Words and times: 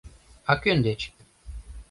—А 0.51 0.53
кӧн 0.61 0.77
деч? 0.87 1.01